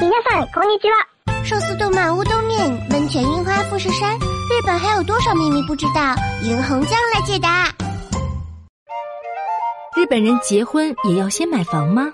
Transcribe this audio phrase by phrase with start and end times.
[0.00, 1.06] 皆さんこんにちは。
[1.44, 6.14] 寿司动漫乌冬面，温泉樱花富士山，日本还有多少秘密不知道？
[6.42, 7.68] 银红酱来解答。
[9.94, 12.06] 日本人结婚也要先买房吗？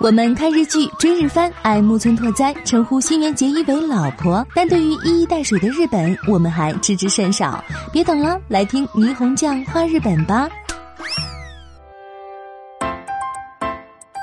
[0.00, 4.46] 我们看日剧、追日番，爱木村拓哉，称呼新垣结衣为老婆。
[4.54, 7.62] 但对于一衣带水的日本，我们还知之甚少。
[7.92, 10.48] 别等了，来听霓虹酱画日本吧。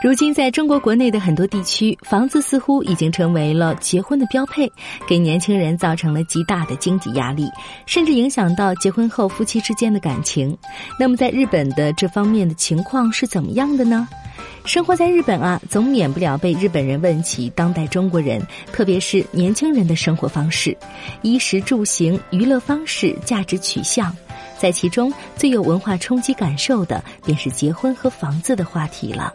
[0.03, 4.67] 如今，在中国国内的很多地区，房子似乎已经成为了结婚的标配，
[5.07, 7.51] 给年轻人造成了极大的经济压力，
[7.85, 10.57] 甚至影响到结婚后夫妻之间的感情。
[10.99, 14.09] 那么，在日本的这方面的情况是怎么样的呢？
[14.65, 18.43] 生活在日本啊，总免不了被日本人问起当代中国人，
[18.73, 20.75] 特别是年轻人的生活方式、
[21.21, 24.17] 衣食住行、娱乐方式、价值取向，
[24.59, 29.31] 在其中最有文化冲击感受的，便是结婚和房子的话题了。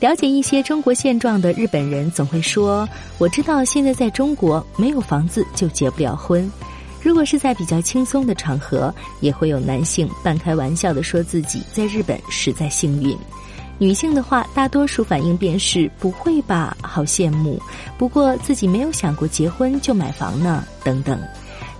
[0.00, 6.50] 了解一些中国现状的日本人总会说：“我知道现在在中国没有房子就结不了婚。”
[7.02, 13.16] 如果是在比较轻松的场合，也会有男性半开玩笑的说自己在日本实在幸运。
[13.78, 17.60] 女性的话，大多数反应便是不会吧，好羡慕。
[17.96, 21.18] 不过自己没有想过结婚就买房呢，等等。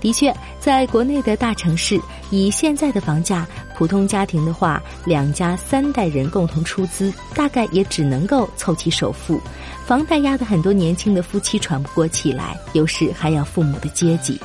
[0.00, 9.40] 的确，在国内的大城市，以现在的房价，普通家庭的话，两家三代人共同出资，大概也只能够凑齐首付，
[9.86, 14.40] 房贷压得很多年轻的夫妻喘不过气来，有时还要父母的接济。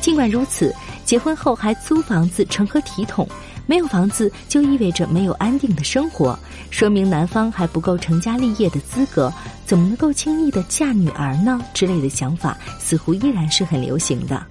[0.00, 3.26] 尽管如此，结婚后还租房子，成何体统？
[3.66, 6.36] 没有房子就意味着没有安定的生活，
[6.70, 9.32] 说明男方还不够成家立业的资格，
[9.64, 11.60] 怎么能够轻易的嫁女儿呢？
[11.72, 14.44] 之类的想法似乎依然是很流行的。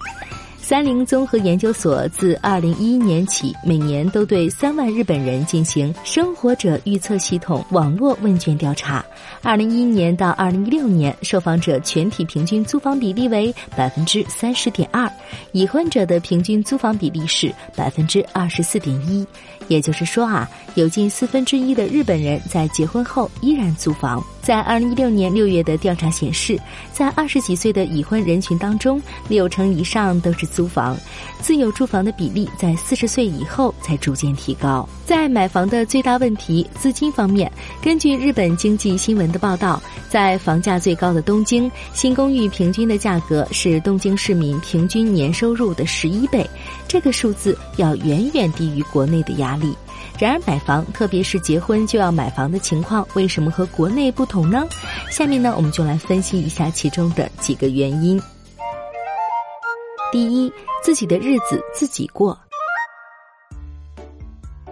[0.70, 9.04] 三菱综合研究所自二零一一年起，每年都对三万日本人进行生活者预测系统网络问卷调查。
[9.42, 15.10] 二零一一年到二零一六年，受访者全体平均租房比例为百分之三十点二，
[15.50, 19.26] 已婚者的平均租房比例是百分之二十四点一。
[19.70, 24.22] 也就是说啊，有近四分之一的日本人在结婚后依然租房。
[24.42, 26.58] 在二零一六年六月的调查显示，
[26.92, 30.96] 在二十几岁的已婚人群当中，六成以上都是租房，
[31.40, 34.88] 自有住房的比例在四十岁以后才逐渐提高。
[35.04, 46.48] 在买房的最大问题资金方面，根据日本经济新闻的报道，在房价最高的东京，新公寓平均的价格是东京市民平均年收入的十一倍，
[46.88, 49.59] 这个数字要远远低于国内的压力。
[50.18, 54.66] 然而，买房，特别是结婚就要买房的情况，为什么和国内不同呢？
[55.10, 58.20] 下面呢，我们就来分析一下其中的几个原因。
[60.12, 62.38] 第一，自己的日子自己过。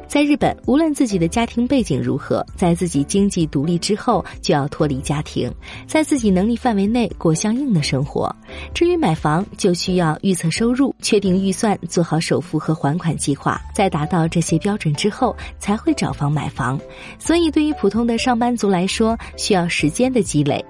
[0.08, 5.52] 在日本，无论自己的家庭背景如何，在自己经济独立之后，就要脱离家庭，
[5.86, 8.34] 在自己能力范围内过相应的生活。
[8.72, 16.80] 至于买房，就需要预测收入、确定预算、做好首付和还款计划，在达到这些标准之后，才会找房买房。
[17.18, 20.64] 所以，对于普通的上班族来说，需要时间的积累。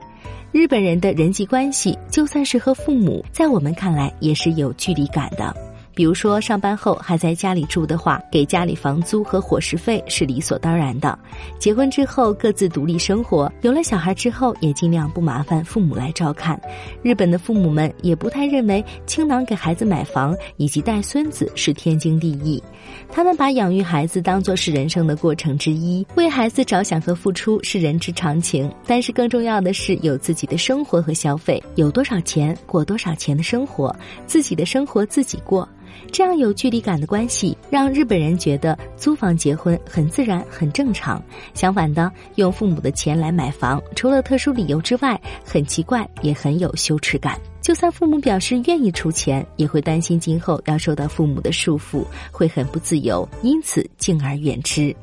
[0.50, 5.54] 日本人的人际关系，就算是和父母，在我们看来也是有距离感的。
[5.98, 11.18] 比如说，上班后还在家里住的话，给家里房租和伙食费是理所当然的。
[11.58, 16.56] 结婚之后各自独立生活，有了小孩之后也尽量不麻烦父母来照看。
[17.02, 22.62] 日本的父母们也不太认为倾囊给孩子买房以及带孙子是天经地义，
[23.10, 28.72] 他们把养育孩子当作是人生的过程之一，为孩子着想和付出是人之常情。
[28.86, 33.92] 但是更重要的是有自己的生活和消费，有多少钱过多少钱的生活，
[34.28, 35.68] 自己的生活自己过。
[36.10, 41.22] 这样有距离感的关系，让日本人觉得租房结婚很自然、很正常。
[41.54, 47.38] 相反的，用父母的钱来买房，除了特殊理由之外，很奇怪，也很有羞耻感。
[47.60, 54.94] 就算父母表示愿意出钱，也会担心今后要受到父母的束缚，会很不自由，因此敬而远之。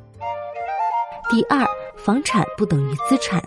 [1.30, 1.64] 第二，
[1.98, 3.44] 房产不等于资产。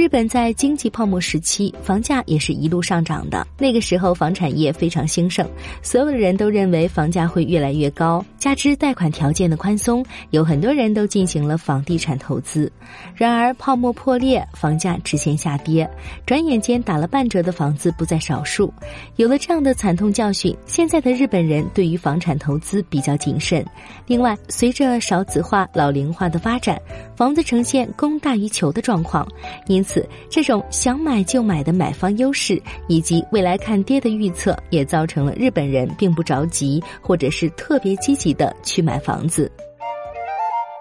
[0.00, 3.46] 日本在经济泡沫时期，房价也是一路上涨的。
[3.58, 5.46] 那个时候，房产业非常兴盛，
[5.82, 8.24] 所有的人都认为房价会越来越高。
[8.38, 12.72] 加之贷款条件的宽松，有很多人都进行了房地产投资。
[13.14, 15.86] 然而，泡沫破裂，房价直线下跌，
[16.24, 18.72] 转眼间打了半折的房子不在少数。
[19.16, 23.62] 有了这样的惨痛教训，现在的日本人对于房产投资比较谨慎。
[24.06, 26.80] 另外，随着少子化、老龄化的发展，
[27.14, 29.28] 房子呈现供大于求的状况，
[29.66, 29.89] 因此。
[29.90, 39.50] 此，这种想买就买的买方优势，以及未来看跌的预测，也造成了日本人并不着急，或者是特别积极的去买房子。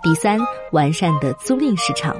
[0.03, 0.39] 第三，
[0.71, 2.15] 完善的租赁市场。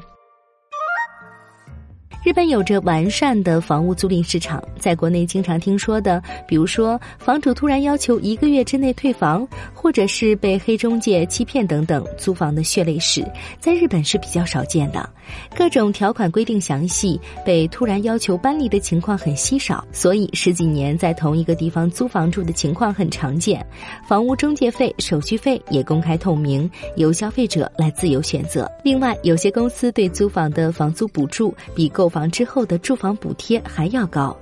[2.21, 13.25] 日本有着完善的房屋租赁市场，在国内经常听说的，比如说房主突然要求一个月之内退房，或者是被黑中介欺骗等等租房的血泪史，
[13.57, 15.09] 在日本是比较少见的。
[15.55, 23.65] 各种条款规定详细，被突然要求搬离的情况很稀少，所以十几年在同一个地方租房住的情况很常见。
[24.05, 28.69] 房屋中介费、手续费也公开透明，由消费者来自由选择。
[28.83, 34.35] 另外，有些公司对租房的房租补助比购房之后的住房补贴还要高。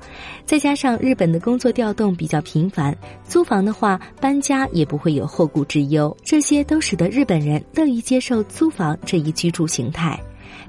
[0.46, 2.98] 再加上日本的工作调动比较频繁，
[3.28, 10.18] 租房的话搬家也不会有后顾之忧，这些都使得日本人乐意接受租房这一居住形态。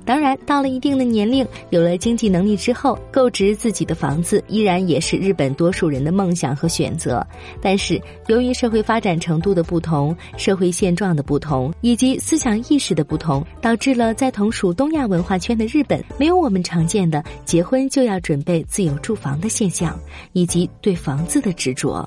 [0.05, 7.27] 当然，到了一定的年龄，有了经济能力之后，购置自己的房子依然也是日本多数人的梦想和选择。
[7.61, 19.99] 但是，由于社会发展程度的不同、社会现状的不同以及思想意识的不同，导致了在同属东亚文化圈的日本，没有我们常见的结婚就要准备自有住房的现象，
[20.33, 22.07] 以及对房子的执着。